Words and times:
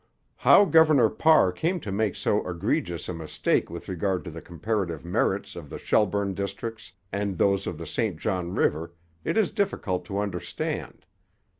How 0.37 0.65
Governor 0.65 1.09
Parr 1.11 1.51
came 1.51 1.79
to 1.81 1.91
make 1.91 2.15
so 2.15 2.43
egregious 2.49 3.07
a 3.07 3.13
mistake 3.13 3.69
with 3.69 3.87
regard 3.87 4.25
to 4.25 4.31
the 4.31 4.41
comparative 4.41 5.05
merits 5.05 5.55
of 5.55 5.69
the 5.69 5.77
Shelburne 5.77 6.33
districts 6.33 6.93
and 7.11 7.37
those 7.37 7.67
of 7.67 7.77
the 7.77 7.85
St 7.85 8.17
John 8.17 8.55
river 8.55 8.95
it 9.23 9.37
is 9.37 9.51
difficult 9.51 10.03
to 10.05 10.17
understand. 10.17 11.05